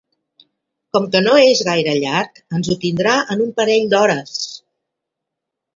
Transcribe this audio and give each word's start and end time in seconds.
Com 0.97 1.03
que 1.15 1.21
no 1.25 1.35
és 1.41 1.61
gaire 1.67 1.93
llarg 1.99 2.41
ens 2.59 2.73
ho 2.75 2.79
tindrà 2.87 3.15
en 3.35 3.47
un 3.47 3.53
parell 3.61 3.89
d'hores. 3.95 4.37